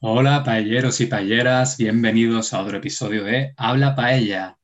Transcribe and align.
Hola 0.00 0.44
paelleros 0.44 1.00
y 1.00 1.06
paelleras, 1.06 1.76
bienvenidos 1.76 2.52
a 2.52 2.62
otro 2.62 2.78
episodio 2.78 3.24
de 3.24 3.54
Habla 3.56 3.94
Paella. 3.94 4.56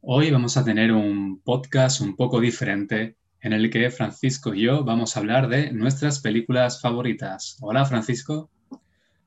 Hoy 0.00 0.30
vamos 0.30 0.56
a 0.56 0.64
tener 0.64 0.92
un 0.92 1.40
podcast 1.42 2.00
un 2.00 2.16
poco 2.16 2.40
diferente 2.40 3.16
en 3.40 3.52
el 3.52 3.70
que 3.70 3.90
Francisco 3.90 4.54
y 4.54 4.62
yo 4.62 4.84
vamos 4.84 5.16
a 5.16 5.20
hablar 5.20 5.48
de 5.48 5.72
nuestras 5.72 6.20
películas 6.20 6.80
favoritas. 6.80 7.56
Hola 7.60 7.84
Francisco. 7.84 8.50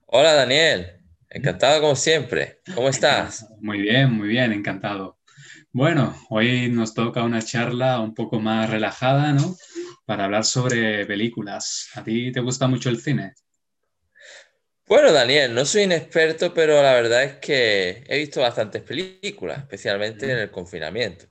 Hola 0.06 0.34
Daniel, 0.34 1.02
encantado 1.30 1.82
como 1.82 1.96
siempre. 1.96 2.60
¿Cómo 2.74 2.90
estás? 2.90 3.48
Muy 3.60 3.82
bien, 3.82 4.12
muy 4.12 4.30
bien, 4.30 4.52
encantado. 4.52 5.20
Bueno, 5.72 6.16
hoy 6.30 6.70
nos 6.70 6.94
toca 6.94 7.24
una 7.24 7.42
charla 7.42 8.00
un 8.00 8.14
poco 8.14 8.40
más 8.40 8.70
relajada, 8.70 9.32
¿no? 9.34 9.56
Para 10.06 10.26
hablar 10.26 10.44
sobre 10.44 11.06
películas. 11.06 11.90
¿A 11.96 12.04
ti 12.04 12.32
te 12.32 12.42
gusta 12.42 12.68
mucho 12.68 12.90
el 12.90 13.00
cine? 13.00 13.34
Bueno, 14.92 15.14
Daniel, 15.14 15.56
no 15.56 15.64
soy 15.64 15.86
un 15.86 15.94
experto, 15.94 16.54
pero 16.54 16.84
la 16.84 16.92
verdad 16.92 17.24
es 17.24 17.36
que 17.38 18.04
he 18.10 18.18
visto 18.18 18.42
bastantes 18.42 18.82
películas, 18.82 19.60
especialmente 19.60 20.30
en 20.30 20.38
el 20.38 20.52
confinamiento. 20.52 21.28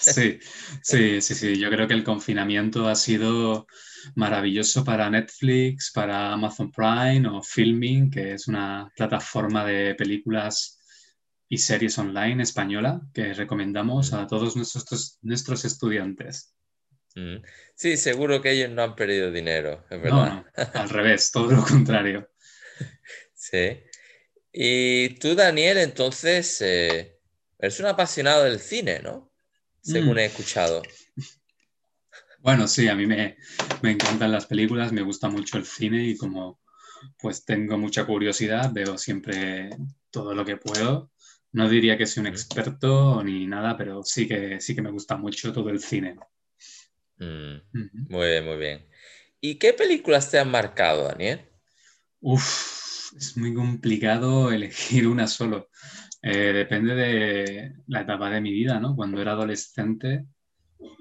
Sí, 0.00 0.38
sí, 0.80 1.20
sí, 1.20 1.34
sí. 1.34 1.58
Yo 1.58 1.70
creo 1.70 1.88
que 1.88 1.94
el 1.94 2.04
confinamiento 2.04 2.86
ha 2.86 2.94
sido 2.94 3.66
maravilloso 4.14 4.84
para 4.84 5.10
Netflix, 5.10 5.90
para 5.92 6.34
Amazon 6.34 6.70
Prime 6.70 7.26
o 7.26 7.42
Filming, 7.42 8.12
que 8.12 8.34
es 8.34 8.46
una 8.46 8.88
plataforma 8.94 9.64
de 9.64 9.96
películas 9.96 10.78
y 11.48 11.58
series 11.58 11.98
online 11.98 12.44
española 12.44 13.00
que 13.12 13.34
recomendamos 13.34 14.12
a 14.12 14.28
todos 14.28 14.54
nuestros, 14.54 15.18
nuestros 15.22 15.64
estudiantes. 15.64 16.54
Mm. 17.16 17.42
Sí, 17.74 17.96
seguro 17.96 18.40
que 18.40 18.52
ellos 18.52 18.70
no 18.70 18.84
han 18.84 18.94
perdido 18.94 19.32
dinero, 19.32 19.84
es 19.90 20.00
verdad. 20.00 20.44
No, 20.54 20.80
al 20.80 20.88
revés, 20.88 21.32
todo 21.32 21.50
lo 21.50 21.64
contrario. 21.64 22.30
Sí. 23.50 23.80
Y 24.52 25.10
tú, 25.20 25.34
Daniel, 25.34 25.78
entonces, 25.78 26.60
eh, 26.60 27.18
eres 27.58 27.80
un 27.80 27.86
apasionado 27.86 28.44
del 28.44 28.60
cine, 28.60 29.00
¿no? 29.00 29.32
Según 29.82 30.14
mm. 30.14 30.18
he 30.18 30.24
escuchado. 30.26 30.82
Bueno, 32.38 32.66
sí, 32.68 32.88
a 32.88 32.94
mí 32.94 33.06
me, 33.06 33.36
me, 33.82 33.90
encantan 33.90 34.32
las 34.32 34.46
películas, 34.46 34.92
me 34.92 35.02
gusta 35.02 35.28
mucho 35.28 35.58
el 35.58 35.66
cine 35.66 36.04
y 36.04 36.16
como 36.16 36.60
pues 37.18 37.44
tengo 37.44 37.78
mucha 37.78 38.06
curiosidad, 38.06 38.70
veo 38.72 38.96
siempre 38.98 39.70
todo 40.10 40.34
lo 40.34 40.44
que 40.44 40.56
puedo. 40.56 41.10
No 41.52 41.68
diría 41.68 41.98
que 41.98 42.06
soy 42.06 42.22
un 42.22 42.28
experto 42.28 43.22
ni 43.22 43.46
nada, 43.46 43.76
pero 43.76 44.02
sí 44.04 44.26
que, 44.26 44.60
sí 44.60 44.74
que 44.74 44.82
me 44.82 44.90
gusta 44.90 45.16
mucho 45.16 45.52
todo 45.52 45.68
el 45.70 45.80
cine. 45.80 46.16
Mm. 47.18 47.58
Muy 48.08 48.26
bien, 48.26 48.44
muy 48.46 48.56
bien. 48.56 48.88
¿Y 49.40 49.56
qué 49.56 49.72
películas 49.72 50.30
te 50.30 50.38
han 50.38 50.50
marcado, 50.50 51.04
Daniel? 51.04 51.46
Uf, 52.20 52.79
es 53.16 53.36
muy 53.36 53.54
complicado 53.54 54.50
elegir 54.52 55.06
una 55.08 55.26
solo. 55.26 55.68
Eh, 56.22 56.52
depende 56.52 56.94
de 56.94 57.74
la 57.86 58.02
etapa 58.02 58.30
de 58.30 58.40
mi 58.40 58.52
vida, 58.52 58.78
¿no? 58.78 58.94
Cuando 58.94 59.20
era 59.20 59.32
adolescente, 59.32 60.26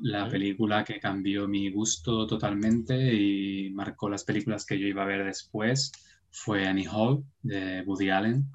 la 0.01 0.29
película 0.29 0.83
que 0.83 0.99
cambió 0.99 1.47
mi 1.47 1.69
gusto 1.71 2.25
totalmente 2.25 3.13
y 3.13 3.69
marcó 3.71 4.09
las 4.09 4.23
películas 4.23 4.65
que 4.65 4.79
yo 4.79 4.87
iba 4.87 5.03
a 5.03 5.07
ver 5.07 5.25
después 5.25 5.91
fue 6.31 6.67
Annie 6.67 6.87
Hall 6.87 7.23
de 7.41 7.81
Woody 7.85 8.09
Allen, 8.09 8.49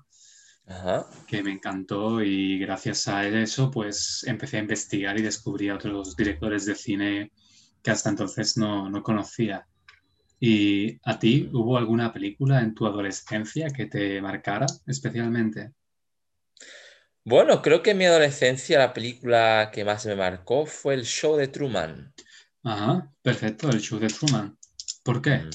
que 1.26 1.42
me 1.42 1.52
encantó 1.52 2.22
y 2.22 2.58
gracias 2.58 3.08
a 3.08 3.26
eso 3.26 3.70
pues 3.70 4.24
empecé 4.26 4.56
a 4.56 4.60
investigar 4.60 5.18
y 5.18 5.22
descubrí 5.22 5.68
a 5.68 5.74
otros 5.74 6.16
directores 6.16 6.64
de 6.64 6.74
cine 6.74 7.32
que 7.82 7.90
hasta 7.90 8.08
entonces 8.10 8.56
no, 8.56 8.88
no 8.88 9.02
conocía. 9.02 9.66
¿Y 10.46 11.00
a 11.04 11.18
ti 11.18 11.48
hubo 11.54 11.78
alguna 11.78 12.12
película 12.12 12.60
en 12.60 12.74
tu 12.74 12.84
adolescencia 12.84 13.70
que 13.70 13.86
te 13.86 14.20
marcara 14.20 14.66
especialmente? 14.86 15.72
Bueno, 17.24 17.62
creo 17.62 17.82
que 17.82 17.92
en 17.92 17.96
mi 17.96 18.04
adolescencia 18.04 18.78
la 18.78 18.92
película 18.92 19.70
que 19.72 19.86
más 19.86 20.04
me 20.04 20.14
marcó 20.14 20.66
fue 20.66 20.92
el 20.92 21.06
show 21.06 21.36
de 21.36 21.48
Truman. 21.48 22.12
Ajá, 22.62 23.10
perfecto, 23.22 23.70
el 23.70 23.80
show 23.80 23.98
de 23.98 24.08
Truman. 24.08 24.58
¿Por 25.02 25.22
qué? 25.22 25.36
Mm. 25.36 25.50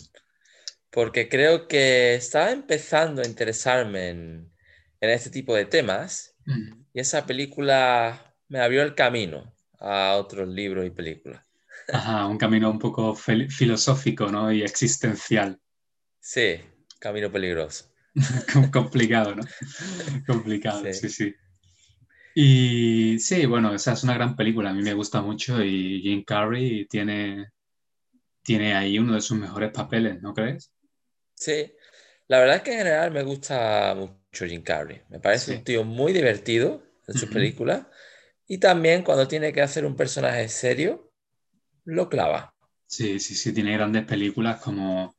Porque 0.89 1.29
creo 1.29 1.67
que 1.67 2.15
estaba 2.15 2.49
empezando 2.49 3.21
a 3.21 3.27
interesarme 3.27 4.09
en, 4.09 4.51
este 5.01 5.29
tipo 5.29 5.53
de 5.53 5.65
temas 5.65 6.35
mm. 6.47 6.85
y 6.95 6.99
esa 6.99 7.27
película 7.27 8.33
me 8.47 8.59
abrió 8.59 8.81
el 8.81 8.95
camino 8.95 9.53
a 9.77 10.15
otros 10.15 10.49
libros 10.49 10.83
y 10.87 10.89
películas. 10.89 11.48
Ajá, 11.87 12.27
un 12.27 12.37
camino 12.37 12.69
un 12.69 12.79
poco 12.79 13.15
filosófico, 13.15 14.27
¿no? 14.27 14.51
Y 14.51 14.61
existencial. 14.63 15.59
Sí, 16.21 16.61
camino 16.99 17.31
peligroso. 17.31 17.85
Complicado, 18.71 19.35
¿no? 19.35 19.43
Complicado, 20.27 20.83
sí. 20.93 21.09
sí, 21.09 21.35
Y 22.35 23.19
sí, 23.19 23.45
bueno, 23.45 23.73
esa 23.73 23.93
es 23.93 24.03
una 24.03 24.13
gran 24.15 24.35
película, 24.35 24.69
a 24.69 24.73
mí 24.73 24.81
me 24.81 24.93
gusta 24.93 25.21
mucho 25.21 25.63
y 25.63 26.01
Jim 26.01 26.23
Carrey 26.23 26.87
tiene, 26.87 27.49
tiene 28.43 28.75
ahí 28.75 28.99
uno 28.99 29.15
de 29.15 29.21
sus 29.21 29.37
mejores 29.37 29.71
papeles, 29.71 30.21
¿no 30.21 30.33
crees? 30.33 30.71
Sí, 31.35 31.73
la 32.27 32.39
verdad 32.39 32.57
es 32.57 32.61
que 32.63 32.71
en 32.71 32.77
general 32.79 33.11
me 33.11 33.23
gusta 33.23 33.95
mucho 33.95 34.45
Jim 34.45 34.61
Carrey. 34.61 35.01
Me 35.09 35.19
parece 35.19 35.55
un 35.55 35.63
tío 35.63 35.83
muy 35.83 36.13
divertido 36.13 36.83
en 37.07 37.15
sus 37.15 37.29
películas 37.29 37.87
y 38.47 38.59
también 38.59 39.03
cuando 39.03 39.27
tiene 39.27 39.53
que 39.53 39.61
hacer 39.61 39.85
un 39.85 39.95
personaje 39.95 40.49
serio, 40.49 41.08
lo 41.89 42.09
clava. 42.09 42.53
Sí, 42.85 43.19
sí, 43.19 43.35
sí, 43.35 43.53
tiene 43.53 43.73
grandes 43.73 44.05
películas 44.05 44.61
como, 44.61 45.15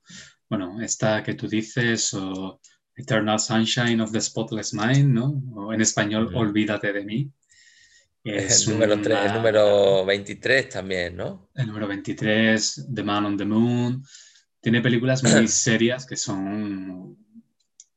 bueno, 0.49 0.81
esta 0.81 1.23
que 1.23 1.35
tú 1.35 1.49
dices 1.49 2.13
o 2.15 2.61
Eternal 2.97 3.39
Sunshine 3.39 4.01
of 4.01 4.13
the 4.13 4.21
Spotless 4.21 4.75
Mind, 4.75 5.13
¿no? 5.13 5.43
O 5.55 5.73
en 5.73 5.81
español, 5.81 6.35
Olvídate 6.35 6.93
de 6.93 7.05
mí. 7.05 7.31
Es 8.23 8.67
el, 8.67 8.75
número 8.75 8.95
el 8.95 9.33
número 9.33 10.05
23 10.05 10.69
también, 10.69 11.17
¿no? 11.17 11.51
El 11.55 11.69
número 11.69 11.89
23, 11.89 12.89
The 12.95 13.03
Man 13.03 13.25
on 13.25 13.37
the 13.37 13.45
Moon. 13.47 14.05
Tiene 14.61 14.83
películas 14.83 15.23
muy 15.23 15.49
serias 15.49 16.05
que 16.05 16.17
son 16.17 17.17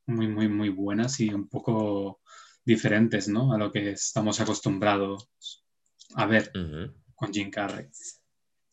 muy, 0.06 0.28
muy, 0.28 0.48
muy 0.48 0.70
buenas 0.70 1.20
y 1.20 1.34
un 1.34 1.50
poco 1.50 2.22
diferentes, 2.64 3.28
¿no? 3.28 3.54
A 3.54 3.58
lo 3.58 3.72
que 3.72 3.92
estamos 3.92 4.40
acostumbrados 4.40 5.30
a 6.16 6.26
ver 6.26 6.52
con 7.16 7.34
Jim 7.34 7.50
Carrey. 7.50 7.88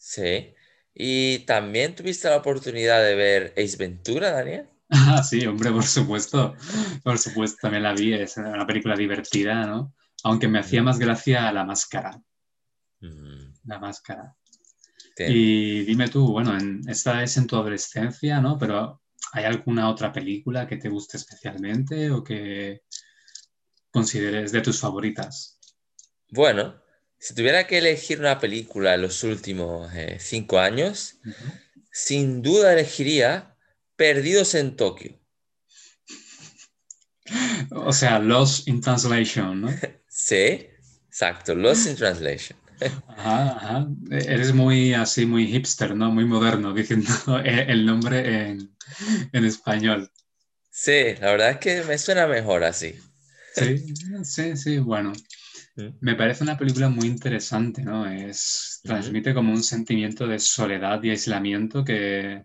Sí. 0.00 0.54
¿Y 0.94 1.40
también 1.40 1.94
tuviste 1.94 2.28
la 2.28 2.38
oportunidad 2.38 3.04
de 3.04 3.14
ver 3.14 3.54
Ace 3.56 3.76
Ventura, 3.76 4.32
Daniel? 4.32 4.68
Ah, 4.92 5.22
sí, 5.22 5.46
hombre, 5.46 5.70
por 5.70 5.84
supuesto. 5.84 6.56
Por 7.04 7.16
supuesto, 7.16 7.58
también 7.62 7.84
la 7.84 7.92
vi. 7.92 8.12
Es 8.12 8.36
una 8.36 8.66
película 8.66 8.96
divertida, 8.96 9.64
¿no? 9.64 9.94
Aunque 10.24 10.48
me 10.48 10.58
hacía 10.58 10.82
más 10.82 10.98
gracia 10.98 11.52
la 11.52 11.64
máscara. 11.64 12.20
La 13.66 13.78
máscara. 13.78 14.34
Y 15.16 15.82
dime 15.84 16.08
tú, 16.08 16.32
bueno, 16.32 16.58
esta 16.88 17.22
es 17.22 17.36
en 17.36 17.46
tu 17.46 17.54
adolescencia, 17.54 18.40
¿no? 18.40 18.58
Pero 18.58 19.00
¿hay 19.30 19.44
alguna 19.44 19.88
otra 19.88 20.12
película 20.12 20.66
que 20.66 20.76
te 20.76 20.88
guste 20.88 21.18
especialmente 21.18 22.10
o 22.10 22.24
que 22.24 22.82
consideres 23.92 24.50
de 24.50 24.62
tus 24.62 24.80
favoritas? 24.80 25.60
Bueno, 26.30 26.79
si 27.20 27.34
tuviera 27.34 27.66
que 27.66 27.78
elegir 27.78 28.18
una 28.18 28.40
película 28.40 28.94
en 28.94 29.02
los 29.02 29.22
últimos 29.24 29.92
eh, 29.94 30.16
cinco 30.18 30.58
años, 30.58 31.18
sin 31.92 32.40
duda 32.40 32.72
elegiría 32.72 33.54
Perdidos 33.94 34.54
en 34.54 34.74
Tokio. 34.74 35.20
O 37.72 37.92
sea, 37.92 38.18
Lost 38.18 38.66
in 38.66 38.80
Translation, 38.80 39.60
¿no? 39.60 39.68
sí, 40.08 40.66
exacto, 41.06 41.54
Lost 41.54 41.88
in 41.88 41.96
Translation. 41.96 42.58
Ajá, 43.08 43.56
ajá. 43.56 43.88
Eres 44.10 44.54
muy 44.54 44.94
así, 44.94 45.26
muy 45.26 45.46
hipster, 45.46 45.94
¿no? 45.94 46.10
Muy 46.10 46.24
moderno, 46.24 46.72
diciendo 46.72 47.10
el 47.44 47.84
nombre 47.84 48.48
en, 48.48 48.74
en 49.32 49.44
español. 49.44 50.10
Sí, 50.70 51.14
la 51.20 51.32
verdad 51.32 51.50
es 51.50 51.58
que 51.58 51.82
me 51.82 51.98
suena 51.98 52.26
mejor 52.26 52.64
así. 52.64 52.98
Sí, 53.54 53.94
sí, 54.24 54.56
sí, 54.56 54.78
bueno. 54.78 55.12
Me 56.00 56.14
parece 56.14 56.44
una 56.44 56.58
película 56.58 56.88
muy 56.88 57.06
interesante, 57.06 57.82
¿no? 57.82 58.08
Es, 58.08 58.80
transmite 58.82 59.34
como 59.34 59.52
un 59.52 59.62
sentimiento 59.62 60.26
de 60.26 60.38
soledad 60.38 61.02
y 61.02 61.10
aislamiento 61.10 61.84
que, 61.84 62.44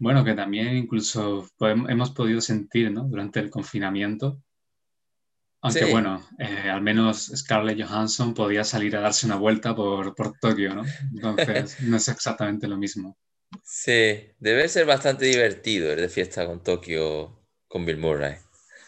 bueno, 0.00 0.24
que 0.24 0.34
también 0.34 0.76
incluso 0.76 1.48
hemos 1.60 2.10
podido 2.10 2.40
sentir, 2.40 2.90
¿no? 2.90 3.04
Durante 3.04 3.40
el 3.40 3.50
confinamiento. 3.50 4.42
Aunque 5.64 5.84
bueno, 5.84 6.20
eh, 6.38 6.68
al 6.68 6.82
menos 6.82 7.30
Scarlett 7.36 7.80
Johansson 7.80 8.34
podía 8.34 8.64
salir 8.64 8.96
a 8.96 9.00
darse 9.00 9.26
una 9.26 9.36
vuelta 9.36 9.76
por, 9.76 10.14
por 10.14 10.36
Tokio, 10.40 10.74
¿no? 10.74 10.82
Entonces 11.14 11.80
no 11.82 11.96
es 11.96 12.08
exactamente 12.08 12.66
lo 12.66 12.76
mismo. 12.76 13.16
Sí, 13.62 14.32
debe 14.38 14.68
ser 14.68 14.86
bastante 14.86 15.26
divertido 15.26 15.92
ir 15.92 16.00
de 16.00 16.08
fiesta 16.08 16.46
con 16.46 16.62
Tokio 16.62 17.42
con 17.68 17.86
Bill 17.86 17.98
Murray. 17.98 18.36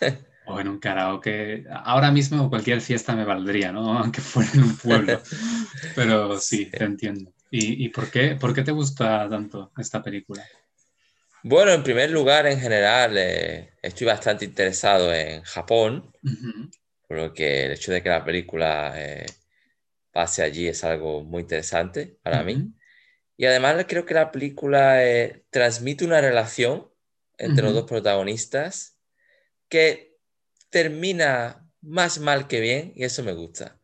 o 0.46 0.60
en 0.60 0.68
un 0.68 0.78
karaoke. 0.78 1.64
Ahora 1.70 2.10
mismo 2.10 2.48
cualquier 2.48 2.80
fiesta 2.80 3.14
me 3.14 3.24
valdría, 3.24 3.72
¿no? 3.72 3.98
Aunque 3.98 4.20
fuera 4.20 4.50
en 4.54 4.62
un 4.62 4.76
pueblo. 4.76 5.20
Pero 5.94 6.38
sí, 6.38 6.66
te 6.66 6.84
entiendo. 6.84 7.32
¿Y, 7.50 7.88
por, 7.90 8.10
qué, 8.10 8.34
por 8.34 8.52
qué 8.52 8.62
te 8.62 8.72
gusta 8.72 9.28
tanto 9.30 9.70
esta 9.78 10.02
película? 10.02 10.44
Bueno, 11.44 11.72
en 11.72 11.84
primer 11.84 12.10
lugar, 12.10 12.46
en 12.48 12.58
general, 12.58 13.16
eh, 13.16 13.74
estoy 13.80 14.08
bastante 14.08 14.44
interesado 14.44 15.14
en 15.14 15.42
Japón, 15.42 16.12
por 17.06 17.16
lo 17.16 17.32
que 17.32 17.66
el 17.66 17.72
hecho 17.72 17.92
de 17.92 18.02
que 18.02 18.08
la 18.08 18.24
película 18.24 18.94
eh, 18.96 19.26
pase 20.10 20.42
allí 20.42 20.66
es 20.66 20.82
algo 20.82 21.22
muy 21.22 21.42
interesante 21.42 22.18
para 22.22 22.42
mí. 22.42 22.72
Y 23.36 23.46
además 23.46 23.84
creo 23.86 24.04
que 24.04 24.14
la 24.14 24.32
película 24.32 25.04
eh, 25.04 25.44
transmite 25.50 26.04
una 26.04 26.20
relación 26.20 26.88
entre 27.38 27.64
los 27.64 27.74
dos 27.74 27.84
protagonistas 27.84 28.98
que 29.68 30.13
termina 30.74 31.70
más 31.82 32.18
mal 32.18 32.48
que 32.48 32.58
bien 32.58 32.92
y 32.96 33.04
eso 33.04 33.22
me 33.22 33.32
gusta. 33.32 33.80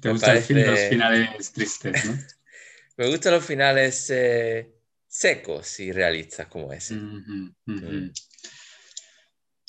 ¿Te 0.00 0.10
gustan 0.10 0.34
los 0.34 0.46
finales 0.46 1.52
tristes, 1.52 2.04
no? 2.06 2.18
me 2.96 3.08
gustan 3.08 3.34
los 3.34 3.44
finales 3.44 4.10
eh, 4.10 4.74
secos 5.06 5.78
y 5.78 5.92
realistas 5.92 6.48
como 6.48 6.72
ese. 6.72 6.96
Mm. 6.96 8.10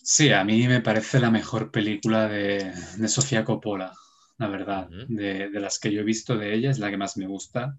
Sí, 0.01 0.31
a 0.31 0.43
mí 0.43 0.67
me 0.67 0.81
parece 0.81 1.19
la 1.19 1.29
mejor 1.29 1.69
película 1.69 2.27
de, 2.27 2.73
Sofía 3.07 3.43
Coppola, 3.43 3.93
la 4.39 4.47
verdad. 4.47 4.89
de, 5.07 5.49
de, 5.49 5.59
las 5.59 5.77
que 5.77 5.91
yo 5.91 6.01
he 6.01 6.03
visto 6.03 6.35
de 6.35 6.55
ella 6.55 6.71
es 6.71 6.79
la 6.79 6.89
que 6.89 6.97
más 6.97 7.15
me 7.15 7.27
gusta. 7.27 7.77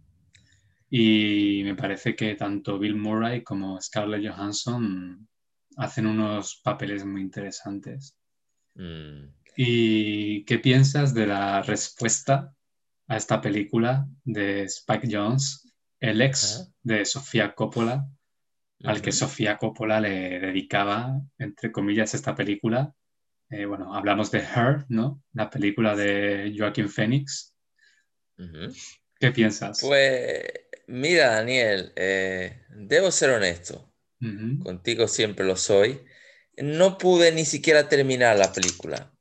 Y 0.88 1.62
me 1.64 1.74
parece 1.74 2.14
que 2.14 2.36
tanto 2.36 2.78
Bill 2.78 2.94
Murray 2.94 3.42
como 3.42 3.80
Scarlett 3.80 4.30
Johansson 4.30 5.26
hacen 5.76 6.06
unos 6.06 6.60
papeles 6.62 7.04
muy 7.04 7.22
interesantes. 7.22 8.14
Mm. 8.74 9.34
¿Y 9.56 10.44
qué 10.44 10.58
piensas 10.58 11.12
de 11.14 11.26
la 11.26 11.62
respuesta 11.62 12.54
a 13.08 13.16
esta 13.16 13.40
película 13.40 14.06
de 14.24 14.62
Spike 14.64 15.08
Jones, 15.10 15.72
el 15.98 16.22
ex 16.22 16.72
de 16.82 17.04
Sofía 17.04 17.54
Coppola, 17.54 18.08
al 18.84 19.02
que 19.02 19.12
Sofía 19.12 19.58
Coppola 19.58 20.00
le 20.00 20.40
dedicaba, 20.40 21.20
entre 21.38 21.70
comillas, 21.72 22.14
esta 22.14 22.34
película? 22.34 22.94
Eh, 23.50 23.66
bueno, 23.66 23.94
hablamos 23.94 24.30
de 24.30 24.38
Her, 24.38 24.86
¿no? 24.88 25.22
La 25.32 25.50
película 25.50 25.96
de 25.96 26.54
Joaquín 26.56 26.88
Phoenix. 26.88 27.54
¿Qué 29.18 29.32
piensas? 29.32 29.80
Pues 29.82 30.44
mira, 30.86 31.34
Daniel, 31.34 31.92
eh, 31.96 32.62
debo 32.70 33.10
ser 33.10 33.30
honesto. 33.30 33.92
Contigo 34.62 35.08
siempre 35.08 35.44
lo 35.44 35.56
soy. 35.56 36.00
No 36.60 36.98
pude 36.98 37.32
ni 37.32 37.44
siquiera 37.44 37.88
terminar 37.88 38.36
la 38.36 38.52
película. 38.52 39.12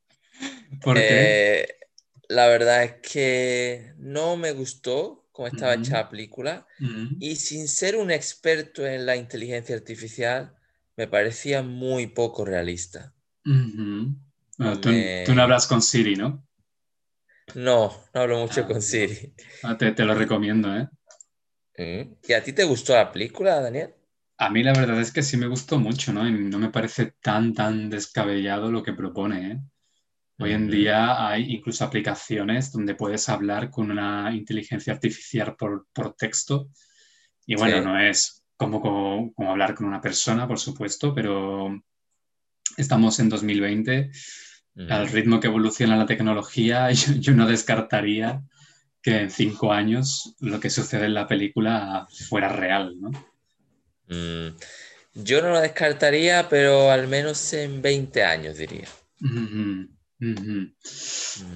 ¿Por 0.82 0.96
qué? 0.96 1.62
Eh, 1.62 1.80
la 2.28 2.48
verdad 2.48 2.84
es 2.84 2.94
que 3.02 3.94
no 3.98 4.38
me 4.38 4.52
gustó 4.52 5.28
cómo 5.32 5.48
estaba 5.48 5.74
hecha 5.74 5.94
la 5.94 6.10
película 6.10 6.68
y 7.20 7.38
sin 7.38 7.68
ser 7.68 7.96
un 7.96 8.12
experto 8.12 8.86
en 8.86 9.06
la 9.06 9.16
inteligencia 9.16 9.76
artificial, 9.76 10.56
me 10.96 11.08
parecía 11.08 11.64
muy 11.64 12.08
poco 12.08 12.46
realista. 12.46 13.14
tú, 14.82 15.34
no 15.34 15.42
hablas 15.42 15.66
con 15.66 15.82
Siri, 15.82 16.16
¿no? 16.16 16.46
No, 17.56 18.06
no 18.14 18.22
hablo 18.22 18.40
mucho 18.40 18.62
ah, 18.62 18.68
con 18.68 18.82
Siri. 18.82 19.34
Ah, 19.64 19.78
te, 19.78 19.92
lo 20.04 20.14
recomiendo, 20.14 20.76
¿eh? 20.76 20.88
Mm. 21.78 22.16
¿Y 22.28 22.34
a 22.34 22.44
ti 22.44 22.54
te 22.54 22.66
gustó 22.66 22.94
la 22.94 23.12
película, 23.12 23.62
Daniel? 23.62 23.96
A 24.42 24.50
mí 24.50 24.64
la 24.64 24.72
verdad 24.72 25.02
es 25.02 25.12
que 25.12 25.22
sí 25.22 25.36
me 25.36 25.48
gustó 25.48 25.80
mucho, 25.80 26.14
¿no? 26.14 26.26
Y 26.26 26.32
no 26.32 26.60
me 26.60 26.70
parece 26.70 27.14
tan, 27.22 27.54
tan 27.54 27.90
descabellado 27.90 28.72
lo 28.72 28.82
que 28.82 28.94
propone, 28.94 29.52
¿eh? 29.52 29.60
Hoy 30.42 30.54
en 30.54 30.70
día 30.70 31.28
hay 31.28 31.54
incluso 31.54 31.84
aplicaciones 31.84 32.72
donde 32.72 32.96
puedes 32.96 33.28
hablar 33.28 33.70
con 33.70 33.92
una 33.92 34.34
inteligencia 34.34 34.94
artificial 34.94 35.58
por, 35.58 35.86
texto. 36.18 36.70
Y 37.46 37.56
bueno, 37.56 37.82
no 37.82 38.00
es 38.00 38.42
como, 38.56 38.82
como, 38.82 39.52
hablar 39.52 39.76
con 39.76 39.86
una 39.86 40.00
persona, 40.00 40.48
por 40.48 40.58
supuesto, 40.58 41.14
pero 41.14 41.84
estamos 42.78 43.20
en 43.20 43.28
2020. 43.28 44.12
Al 44.90 45.10
ritmo 45.10 45.42
que 45.42 45.48
evoluciona 45.48 45.98
la 45.98 46.06
tecnología, 46.06 46.90
yo, 47.20 47.34
no 47.34 47.46
descartaría 47.46 48.42
que 49.02 49.20
en 49.20 49.32
cinco 49.32 49.74
años 49.74 50.38
lo 50.40 50.62
que 50.62 50.70
sucede 50.70 51.08
en 51.08 51.16
la 51.16 51.28
película 51.28 52.08
fuera 52.30 52.48
real, 52.48 52.96
¿no? 52.98 53.12
Mm, 54.10 54.58
yo 55.14 55.42
no 55.42 55.50
lo 55.50 55.62
descartaría, 55.62 56.48
pero 56.50 56.92
al 56.92 57.08
menos 57.08 57.54
en 57.54 57.82
20 57.82 58.24
años 58.24 58.58
diría. 58.58 58.88
Mm. 59.20 59.86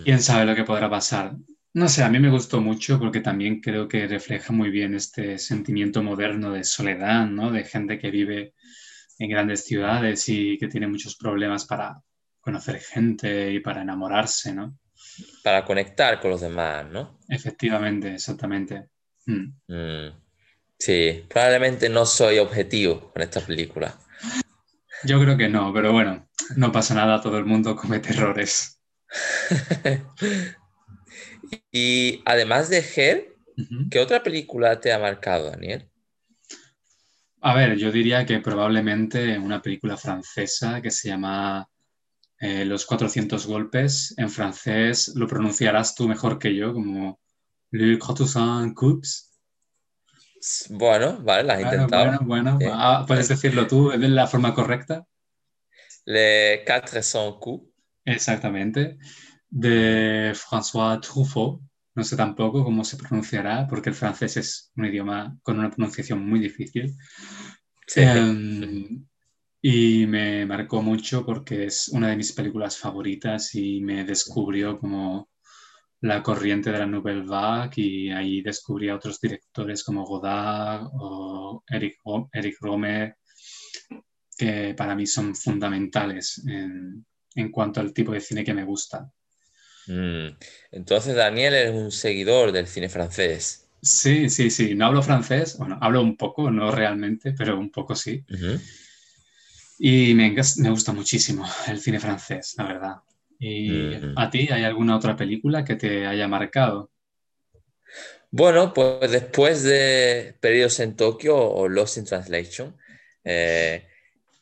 ¿Quién 0.03 0.21
sabe 0.21 0.45
lo 0.45 0.55
que 0.55 0.63
podrá 0.63 0.89
pasar? 0.89 1.35
No 1.73 1.89
sé, 1.89 2.03
a 2.03 2.09
mí 2.09 2.19
me 2.19 2.29
gustó 2.29 2.61
mucho 2.61 2.99
porque 2.99 3.19
también 3.19 3.59
creo 3.59 3.87
que 3.87 4.07
refleja 4.07 4.53
muy 4.53 4.69
bien 4.69 4.93
este 4.93 5.39
sentimiento 5.39 6.03
moderno 6.03 6.51
de 6.51 6.63
soledad, 6.63 7.25
¿no? 7.25 7.51
De 7.51 7.63
gente 7.63 7.97
que 7.97 8.11
vive 8.11 8.53
en 9.17 9.29
grandes 9.29 9.65
ciudades 9.65 10.29
y 10.29 10.57
que 10.57 10.67
tiene 10.67 10.87
muchos 10.87 11.15
problemas 11.15 11.65
para 11.65 11.99
conocer 12.39 12.79
gente 12.79 13.51
y 13.51 13.59
para 13.59 13.81
enamorarse, 13.81 14.53
¿no? 14.53 14.77
Para 15.43 15.65
conectar 15.65 16.19
con 16.19 16.31
los 16.31 16.41
demás, 16.41 16.85
¿no? 16.89 17.19
Efectivamente, 17.27 18.13
exactamente. 18.13 18.89
Mm. 19.25 19.53
Mm. 19.67 20.22
Sí, 20.85 21.23
probablemente 21.29 21.87
no 21.87 22.05
soy 22.05 22.39
objetivo 22.39 23.13
con 23.13 23.21
esta 23.21 23.39
película. 23.39 23.97
Yo 25.05 25.17
creo 25.21 25.37
que 25.37 25.47
no, 25.47 25.73
pero 25.73 25.93
bueno, 25.93 26.27
no 26.57 26.73
pasa 26.73 26.93
nada, 26.93 27.21
todo 27.21 27.37
el 27.37 27.45
mundo 27.45 27.77
comete 27.77 28.09
errores. 28.09 28.81
y 31.71 32.21
además 32.25 32.69
de 32.69 32.79
Her, 32.79 33.33
¿qué 33.89 33.99
otra 34.01 34.23
película 34.23 34.81
te 34.81 34.91
ha 34.91 34.99
marcado, 34.99 35.51
Daniel? 35.51 35.89
A 37.39 37.55
ver, 37.55 37.77
yo 37.77 37.89
diría 37.89 38.25
que 38.25 38.39
probablemente 38.39 39.39
una 39.39 39.61
película 39.61 39.95
francesa 39.95 40.81
que 40.81 40.91
se 40.91 41.07
llama 41.07 41.65
eh, 42.41 42.65
Los 42.65 42.85
400 42.85 43.47
golpes. 43.47 44.13
En 44.17 44.29
francés 44.29 45.13
lo 45.15 45.27
pronunciarás 45.27 45.95
tú 45.95 46.09
mejor 46.09 46.37
que 46.37 46.53
yo, 46.53 46.73
como 46.73 47.21
Le 47.71 47.97
400 47.97 48.73
coups. 48.75 49.29
Bueno, 50.69 51.19
vale, 51.21 51.43
la 51.43 51.53
has 51.53 51.61
intentado. 51.61 52.19
Bueno, 52.25 52.57
bueno. 52.57 52.73
Ah, 52.73 53.05
¿Puedes 53.07 53.29
decirlo 53.29 53.67
tú 53.67 53.89
de 53.89 54.09
la 54.09 54.27
forma 54.27 54.53
correcta? 54.53 55.05
Le 56.05 56.63
400 56.65 57.37
coups. 57.39 57.69
Exactamente. 58.05 58.97
De 59.49 60.33
François 60.35 60.99
Truffaut. 60.99 61.61
No 61.95 62.03
sé 62.03 62.17
tampoco 62.17 62.63
cómo 62.63 62.83
se 62.83 62.97
pronunciará, 62.97 63.67
porque 63.67 63.89
el 63.89 63.95
francés 63.95 64.37
es 64.37 64.71
un 64.75 64.85
idioma 64.85 65.37
con 65.43 65.59
una 65.59 65.69
pronunciación 65.69 66.27
muy 66.27 66.39
difícil. 66.39 66.95
Em, 67.95 69.05
y 69.61 70.07
me 70.07 70.45
marcó 70.45 70.81
mucho 70.81 71.23
porque 71.25 71.65
es 71.65 71.89
una 71.89 72.09
de 72.09 72.17
mis 72.17 72.33
películas 72.33 72.77
favoritas 72.77 73.53
y 73.53 73.79
me 73.81 74.03
descubrió 74.03 74.79
como 74.79 75.29
la 76.03 76.21
corriente 76.21 76.69
de 76.69 76.79
la 76.79 76.85
Nouvelle 76.85 77.23
Vague 77.25 77.81
y 77.81 78.11
ahí 78.11 78.41
descubrí 78.41 78.89
a 78.89 78.95
otros 78.95 79.21
directores 79.21 79.85
como 79.85 80.03
Godard 80.03 80.89
o 80.91 81.63
Eric, 81.65 81.99
Eric 82.33 82.57
Romer, 82.59 83.15
que 84.37 84.73
para 84.75 84.95
mí 84.95 85.07
son 85.07 85.33
fundamentales 85.33 86.43
en, 86.45 87.05
en 87.35 87.51
cuanto 87.51 87.79
al 87.79 87.93
tipo 87.93 88.11
de 88.11 88.19
cine 88.19 88.43
que 88.43 88.53
me 88.53 88.65
gusta. 88.65 89.09
Mm. 89.87 90.27
Entonces, 90.71 91.15
Daniel 91.15 91.53
es 91.53 91.71
un 91.71 91.89
seguidor 91.89 92.51
del 92.51 92.67
cine 92.67 92.89
francés. 92.89 93.69
Sí, 93.81 94.29
sí, 94.29 94.49
sí. 94.49 94.75
No 94.75 94.87
hablo 94.87 95.03
francés, 95.03 95.57
bueno, 95.57 95.77
hablo 95.79 96.01
un 96.01 96.17
poco, 96.17 96.51
no 96.51 96.69
realmente, 96.69 97.31
pero 97.31 97.57
un 97.57 97.71
poco 97.71 97.95
sí. 97.95 98.25
Y 99.79 100.13
me, 100.15 100.35
me 100.57 100.69
gusta 100.69 100.91
muchísimo 100.91 101.45
el 101.67 101.79
cine 101.79 102.01
francés, 102.01 102.55
la 102.57 102.65
verdad. 102.65 102.95
¿Y 103.45 103.69
mm. 103.69 104.13
a 104.17 104.29
ti 104.29 104.47
hay 104.49 104.63
alguna 104.63 104.95
otra 104.95 105.17
película 105.17 105.65
que 105.65 105.75
te 105.75 106.07
haya 106.07 106.29
marcado? 106.29 106.89
Bueno, 108.31 108.73
pues 108.73 109.11
después 109.11 109.63
de 109.63 110.37
Periodos 110.39 110.79
en 110.79 110.95
Tokio 110.95 111.37
o 111.37 111.67
Lost 111.67 111.97
in 111.97 112.05
Translation, 112.05 112.77
eh, 113.25 113.85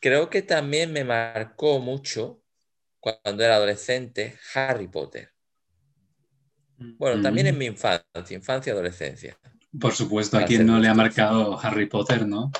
creo 0.00 0.30
que 0.30 0.42
también 0.42 0.92
me 0.92 1.02
marcó 1.02 1.80
mucho 1.80 2.42
cuando 3.00 3.42
era 3.42 3.56
adolescente 3.56 4.36
Harry 4.54 4.86
Potter. 4.86 5.30
Bueno, 6.78 7.20
también 7.20 7.48
en 7.48 7.56
mm. 7.56 7.58
mi 7.58 7.66
infancia, 7.66 8.04
infancia 8.30 8.70
y 8.70 8.74
adolescencia. 8.74 9.36
Por 9.80 9.92
supuesto, 9.92 10.38
a 10.38 10.44
quien 10.44 10.64
no 10.64 10.78
le 10.78 10.86
ha 10.86 10.94
marcado 10.94 11.58
Harry 11.60 11.86
Potter, 11.86 12.24
¿no? 12.26 12.52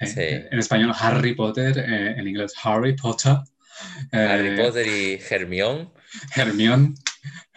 Eh, 0.00 0.48
en 0.50 0.58
español 0.58 0.92
Harry 0.98 1.34
Potter, 1.34 1.78
eh, 1.78 2.14
en 2.18 2.26
inglés 2.26 2.54
Harry 2.62 2.96
Potter. 2.96 3.36
Harry 4.12 4.48
eh, 4.48 4.56
Potter 4.56 4.86
y 4.86 5.20
Hermione. 5.28 5.90
Hermione, 6.34 6.94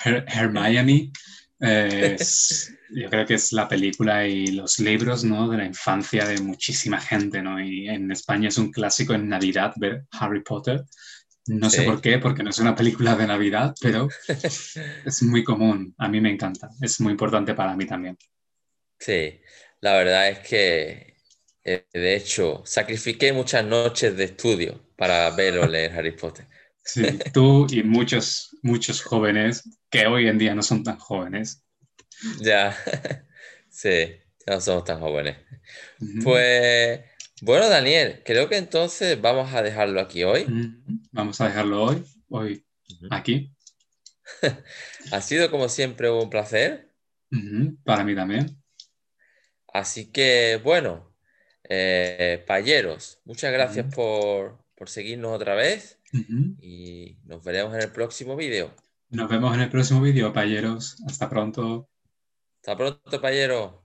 Hermione. 0.06 1.12
yo 1.60 3.10
creo 3.10 3.26
que 3.26 3.34
es 3.36 3.52
la 3.52 3.68
película 3.68 4.28
y 4.28 4.48
los 4.48 4.80
libros 4.80 5.24
¿no? 5.24 5.50
de 5.50 5.58
la 5.58 5.66
infancia 5.66 6.26
de 6.26 6.40
muchísima 6.42 7.00
gente. 7.00 7.42
¿no? 7.42 7.64
Y 7.64 7.90
en 7.90 8.12
España 8.12 8.50
es 8.50 8.58
un 8.58 8.72
clásico 8.72 9.14
en 9.14 9.30
Navidad 9.30 9.74
ver 9.78 10.06
Harry 10.12 10.42
Potter. 10.42 10.84
No 11.48 11.70
sé 11.70 11.82
por 11.82 12.00
qué, 12.00 12.20
porque 12.20 12.44
no 12.44 12.52
es 12.52 12.60
una 12.60 12.76
película 12.76 13.16
de 13.16 13.26
Navidad, 13.26 13.74
pero 13.82 14.08
es 14.28 15.24
muy 15.24 15.44
común. 15.44 15.96
A 15.98 16.08
mí 16.08 16.22
me 16.22 16.32
encanta. 16.32 16.70
Es 16.80 17.02
muy 17.02 17.12
importante 17.12 17.56
para 17.56 17.76
mí 17.76 17.88
también. 17.88 18.18
Sí, 19.00 19.40
la 19.82 19.94
verdad 19.94 20.30
es 20.30 20.40
que 20.40 21.09
Eh, 21.72 21.86
de 21.94 22.16
hecho, 22.16 22.64
sacrifiqué 22.66 23.32
muchas 23.32 23.64
noches 23.64 24.18
de 24.18 24.24
estudio 24.24 24.82
para 24.96 25.30
ver 25.30 25.60
o 25.60 25.68
leer 25.68 25.92
Harry 25.94 26.14
Potter. 26.14 26.48
Sí, 26.84 27.04
tú 27.32 27.68
y 27.70 27.84
muchos, 27.84 28.58
muchos 28.64 29.04
jóvenes 29.04 29.70
que 29.92 30.08
hoy 30.08 30.28
en 30.28 30.40
día 30.40 30.56
no 30.56 30.64
son 30.64 30.84
tan 30.84 30.98
jóvenes. 30.98 31.64
Ya, 32.42 32.76
sí, 33.70 34.16
ya 34.48 34.56
no 34.56 34.62
somos 34.62 34.84
tan 34.84 35.00
jóvenes. 35.00 35.38
Pues, 36.24 37.02
bueno, 37.44 37.70
Daniel, 37.70 38.24
creo 38.26 38.50
que 38.50 38.58
entonces 38.58 39.22
vamos 39.22 39.54
a 39.54 39.62
dejarlo 39.62 40.02
aquí 40.02 40.24
hoy. 40.24 40.48
Vamos 41.12 41.40
a 41.40 41.50
dejarlo 41.50 41.84
hoy, 41.84 42.04
hoy, 42.30 42.66
aquí. 43.12 43.56
ha 45.12 45.22
sido 45.22 45.52
como 45.52 45.70
siempre 45.70 46.10
un 46.10 46.32
placer. 46.32 46.92
Para 47.84 48.04
mí 48.04 48.16
también. 48.16 48.60
Así 49.72 50.12
que, 50.12 50.60
bueno, 50.64 51.09
eh, 51.64 52.44
payeros, 52.48 53.20
muchas 53.26 53.52
gracias 53.52 53.94
por, 53.94 54.58
por, 54.76 54.90
seguirnos 54.90 55.34
otra 55.34 55.56
vez 55.56 56.00
y 56.14 57.18
nos 57.26 57.44
veremos 57.44 57.74
en 57.76 57.82
el 57.82 57.92
próximo 57.92 58.36
vídeo. 58.36 58.74
Nos 59.10 59.30
vemos 59.30 59.56
en 59.56 59.62
el 59.62 59.70
próximo 59.70 60.02
vídeo, 60.02 60.32
payeros. 60.32 60.98
Hasta 61.08 61.30
pronto. 61.30 61.90
Hasta 62.62 62.78
pronto, 62.78 63.22
payero. 63.22 63.84